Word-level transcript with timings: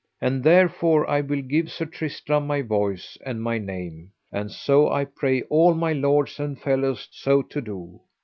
And 0.19 0.43
therefore 0.43 1.07
I 1.07 1.21
will 1.21 1.43
give 1.43 1.71
Sir 1.71 1.85
Tristram 1.85 2.47
my 2.47 2.63
voice 2.63 3.19
and 3.23 3.39
my 3.39 3.59
name, 3.59 4.13
and 4.31 4.49
so 4.49 4.89
I 4.91 5.05
pray 5.05 5.43
all 5.43 5.75
my 5.75 5.93
lords 5.93 6.39
and 6.39 6.59
fellows 6.59 7.07
so 7.11 7.43
to 7.43 7.61
do. 7.61 8.01